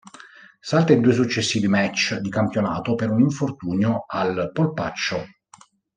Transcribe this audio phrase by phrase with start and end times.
[0.61, 5.23] Salta i due successivi match di campionato per un infortunio al polpaccio.